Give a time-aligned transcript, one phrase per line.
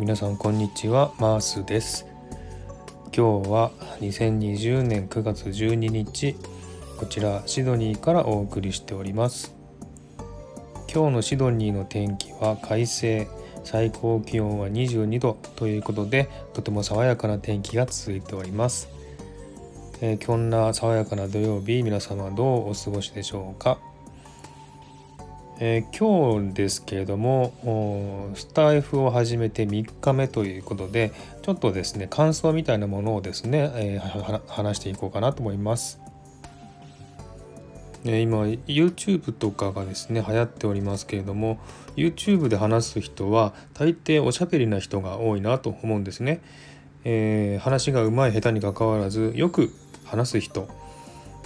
[0.00, 2.06] 皆さんこんにちはマースです。
[3.14, 6.36] 今日は2020年9月12日
[6.98, 9.54] こちらシドニーからお送りしております。
[10.90, 13.28] 今日のシドニーの天気は快晴
[13.62, 18.88] 最高気温は22度ということでとても爽やかな天気が続いております。
[20.00, 23.76] えー、こんな爽やかな土曜日皆様どうお過ごしでしょうか？
[25.62, 36.00] えー、今日ですけれどもスタイフを始めて3日目ということでちょっとですね感想みたいなものをですね、えー、話していこうかなと思います。
[38.06, 41.58] え今 YouTube とかがですね流行っておりますけれども
[41.96, 46.40] YouTube で話す人は大抵おしゃべりな人が多いなと思うんですね。
[47.04, 49.70] え、話が上手い下手にかかわらずよく
[50.06, 50.66] 話す人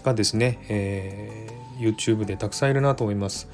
[0.05, 1.49] がですね、え、
[1.81, 3.49] YouTube でたくさんいるなと思います。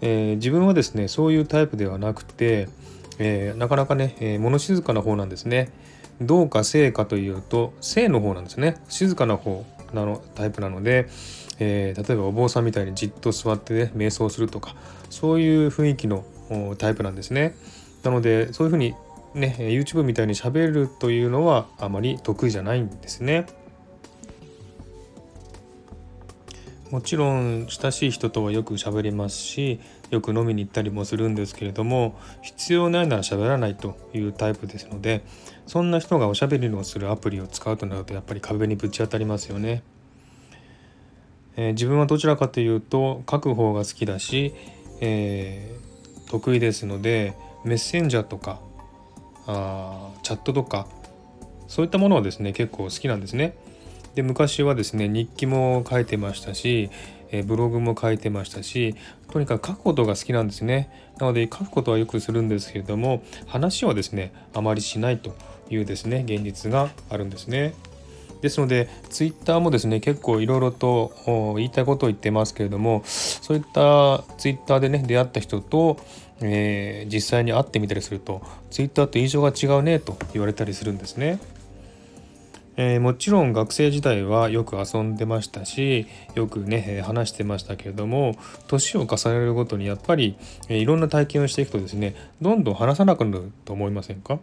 [0.00, 2.68] えー、自分はですねそういうタイプではなくて、
[3.18, 5.70] えー、なかなかね、えー、物静かな方なんですね。
[6.20, 11.08] どうか静かというと静の方なんですね静かな方なのタイプなので、
[11.58, 14.74] えー、例えばお坊さんみたいにじっと座ってね瞑想するとか
[15.08, 16.24] そういう雰囲気の
[16.78, 17.54] タイプなんですね。
[18.02, 18.94] なのでそういうふうに
[19.34, 23.46] ね YouTube みたいに喋るというのはあまり得意じゃないんですね。
[26.90, 29.78] もちろん親しい人とはよく喋りますし
[30.10, 35.22] よく飲みに行ったりもするんですけれども必要ないなら喋らないというタイプですので
[35.66, 39.84] そんな人がおしゃべりのするアプリを使うとなるとやっぱり壁にぶち当たりますよね。
[41.56, 44.54] えー、自分はどちらかというと書く方が好きだし、
[45.00, 48.60] えー、得意ですのでメッセンジャーとか
[49.46, 50.88] あーチャットとか
[51.68, 53.56] そういったものはですね結構好きなんですね。
[54.14, 56.90] で昔はですね日記も書いてましたし、
[57.30, 58.96] えブログも書いてましたし
[59.30, 65.36] とにかく書くことが好きなんですねなので書くことはよくするんですけれども話はですねあまりしないと
[65.70, 67.74] いうですね現実があるんですね
[68.42, 71.12] ですのでツイッターもですね結構いろいろと
[71.56, 75.98] 言いたいことを言ってますけれどもそういったツイッターでね出会った人と
[76.42, 81.38] えー、実際に会ってみたりするとツイッターと印象が違うねと言われたりするんですね。
[82.82, 88.36] えー、もちろん学生時代はよく遊んでましたしよくね話してましたけれども
[88.68, 90.38] 年を重ねるごとにやっぱり、
[90.70, 94.38] えー、いろんな体験をしていくとですねどんどん話さなくなると思いませんか？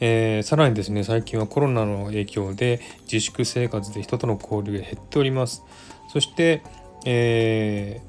[0.00, 5.62] えー、さらにですね最近はコロナの影響で自粛生活で人との交流が減っております。
[6.12, 6.64] そして、
[7.04, 8.02] え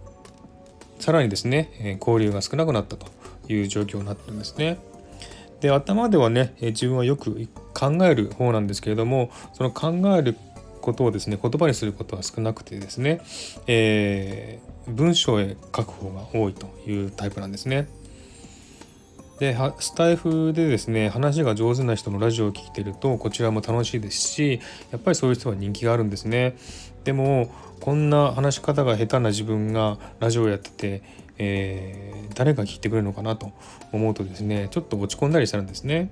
[0.98, 3.06] ー、さらにですね交流が少なくなったと
[3.50, 4.80] いう状況になってるんですね。
[5.62, 10.36] で頭ではね自分はよく考える方なんですけれどもその考える
[10.82, 13.22] ことをですね言葉にすることは少なくてですね、
[13.68, 17.88] えー、文章へ書く方が多いというタイプなんですね。
[19.40, 24.60] でスタイフでですね話が上手な人のラジオを聴いてるとこちらも楽しいですし
[24.92, 26.58] やっぱりそういう人は人気があるんですね
[27.04, 31.04] でもこんな話し方が下手な自分がラジオをやってて、
[31.38, 33.52] えー、誰が聞いてくれるのかなと
[33.92, 36.12] 思うとですねちょっと落ち込んだりしたんですね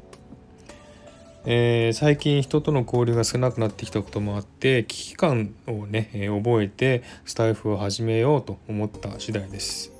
[1.47, 9.91] えー、最近人との交流が少なくなってきたこともあって危機感をね、えー、覚えてスタイフを始めようと思った次第です。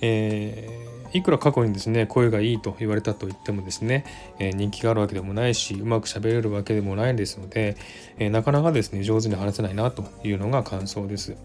[0.00, 4.06] えー、いくら過去にですね声がいいと言われたと言ってもですね、
[4.38, 7.76] え人気があるわけでもないしうまく喋れるわけでもないですので、
[8.18, 11.36] えなかなかですね上手に話せないなというのが感想です。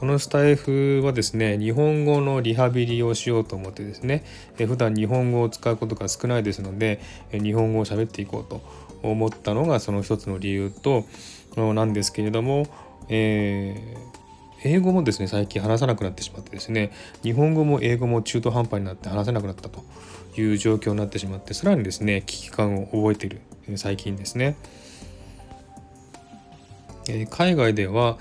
[0.00, 4.24] このスタイフはですね日本語のリハビリをしようと思ってですね
[4.56, 7.02] 普段日本語を使うことが少ないですので
[7.32, 8.62] 日本語を喋っていこうと
[9.02, 11.04] 思ったのがその一つの理由と
[11.54, 12.66] なんですけれども、
[13.10, 19.84] えー、英語もですね最近話さなくなってしまってですね日本語も英語も中途半端になって話せなくなったと
[20.40, 23.42] いう状況になってしまってさらにですね危機感を覚えている
[23.76, 24.56] 最近ですね。
[27.06, 28.16] え海外では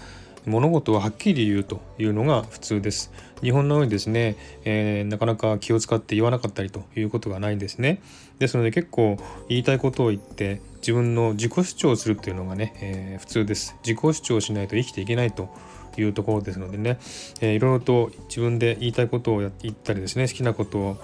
[0.50, 3.12] 物事ははっきり言うというのが普通です。
[3.42, 4.36] 日本のようにですね、
[4.66, 8.02] えー、なかなか気を使って言わなかったりということがないんですね。
[8.40, 9.18] ですので結構
[9.48, 13.76] 言いたいことを言って自分の自己主張をするっていうのがね、えー、普通です。
[13.84, 15.50] 自己主張しないと生きていけないと
[15.98, 16.98] いうところですのでね、
[17.42, 20.98] えー、いろいろと自分で言いたいことを言ったりですね好きなことを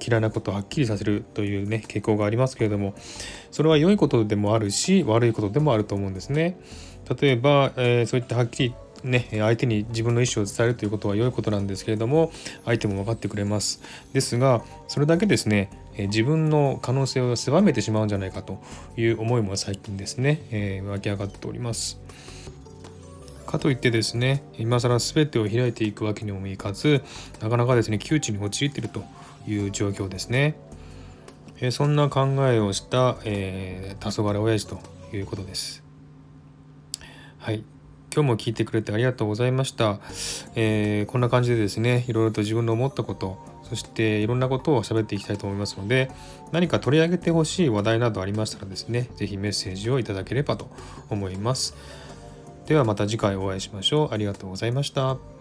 [0.00, 2.94] 嫌いなことをはっきりさせるというね傾向がありますけれども
[3.50, 6.58] それは良いことでもあるし悪いことでもあると思うんですね。
[7.20, 12.30] 例えば、えー、そういったはっきりね、相手に自分の意思を伝えるということは良いことなんですけれども
[12.66, 13.80] 相手も分かってくれます
[14.12, 18.62] ですがそれだけですね自分の可能性を狭めてしまうんじゃないかと
[18.96, 21.98] いう思いも最近ですね、えー、湧き上がっております
[23.46, 27.02] かといってですね今更全てを開いていくわけにもいかず
[27.40, 29.02] なかなかですね窮地に陥っていると
[29.46, 30.56] いう状況ですね。
[31.60, 34.80] えそんな考えをした、えー、黄昏親父と
[35.14, 35.82] いうことです。
[37.38, 37.64] はい。
[38.12, 40.00] 今日も聞いてくれてありがとうございました。
[40.56, 46.10] えー、こんな感じでですね、いろいろと自分の思ったこと、そしていろんなことを喋っていきたいと思いますので、
[46.50, 50.70] 何か取り上げてほしい話題などありましたらですね、是非メッセージをいただければと
[51.08, 51.76] 思います。
[52.66, 54.14] ではまた次回お会いしましょう。
[54.14, 55.39] ありがとうございました。